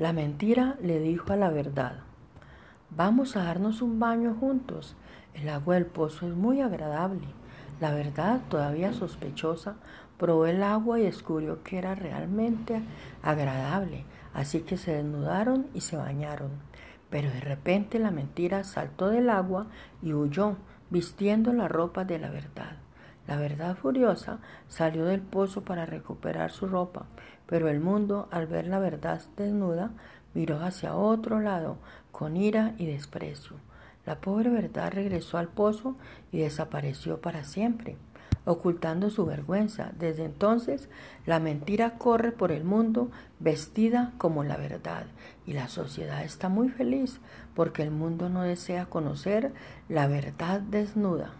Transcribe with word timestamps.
La 0.00 0.14
mentira 0.14 0.76
le 0.80 0.98
dijo 0.98 1.34
a 1.34 1.36
la 1.36 1.50
verdad, 1.50 1.98
vamos 2.88 3.36
a 3.36 3.44
darnos 3.44 3.82
un 3.82 4.00
baño 4.00 4.34
juntos. 4.34 4.96
El 5.34 5.50
agua 5.50 5.74
del 5.74 5.84
pozo 5.84 6.26
es 6.26 6.34
muy 6.34 6.62
agradable. 6.62 7.26
La 7.82 7.92
verdad, 7.92 8.40
todavía 8.48 8.94
sospechosa, 8.94 9.76
probó 10.16 10.46
el 10.46 10.62
agua 10.62 10.98
y 10.98 11.02
descubrió 11.02 11.62
que 11.62 11.76
era 11.76 11.94
realmente 11.94 12.80
agradable, 13.22 14.06
así 14.32 14.60
que 14.60 14.78
se 14.78 14.94
desnudaron 14.94 15.66
y 15.74 15.82
se 15.82 15.98
bañaron. 15.98 16.52
Pero 17.10 17.28
de 17.28 17.40
repente 17.40 17.98
la 17.98 18.10
mentira 18.10 18.64
saltó 18.64 19.10
del 19.10 19.28
agua 19.28 19.66
y 20.00 20.14
huyó, 20.14 20.56
vistiendo 20.88 21.52
la 21.52 21.68
ropa 21.68 22.06
de 22.06 22.18
la 22.18 22.30
verdad. 22.30 22.78
La 23.30 23.36
verdad 23.36 23.76
furiosa 23.76 24.40
salió 24.66 25.04
del 25.04 25.20
pozo 25.20 25.62
para 25.62 25.86
recuperar 25.86 26.50
su 26.50 26.66
ropa, 26.66 27.06
pero 27.46 27.68
el 27.68 27.78
mundo, 27.78 28.26
al 28.32 28.48
ver 28.48 28.66
la 28.66 28.80
verdad 28.80 29.22
desnuda, 29.36 29.92
miró 30.34 30.58
hacia 30.58 30.96
otro 30.96 31.38
lado 31.38 31.76
con 32.10 32.36
ira 32.36 32.74
y 32.76 32.86
desprecio. 32.86 33.54
La 34.04 34.20
pobre 34.20 34.50
verdad 34.50 34.90
regresó 34.92 35.38
al 35.38 35.46
pozo 35.46 35.94
y 36.32 36.40
desapareció 36.40 37.20
para 37.20 37.44
siempre, 37.44 37.96
ocultando 38.46 39.10
su 39.10 39.24
vergüenza. 39.26 39.92
Desde 39.96 40.24
entonces, 40.24 40.88
la 41.24 41.38
mentira 41.38 41.98
corre 41.98 42.32
por 42.32 42.50
el 42.50 42.64
mundo 42.64 43.12
vestida 43.38 44.12
como 44.18 44.42
la 44.42 44.56
verdad, 44.56 45.04
y 45.46 45.52
la 45.52 45.68
sociedad 45.68 46.24
está 46.24 46.48
muy 46.48 46.68
feliz 46.68 47.20
porque 47.54 47.84
el 47.84 47.92
mundo 47.92 48.28
no 48.28 48.42
desea 48.42 48.86
conocer 48.86 49.52
la 49.88 50.08
verdad 50.08 50.60
desnuda. 50.62 51.30